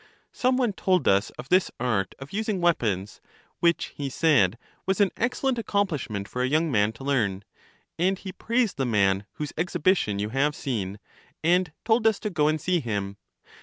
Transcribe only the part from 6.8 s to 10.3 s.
to learn; and he praised the man whose exhibition you